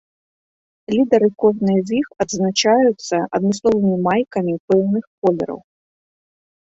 [0.95, 5.59] Лідары кожнай з іх адзначаюцца адмысловымі майкамі пэўных колераў.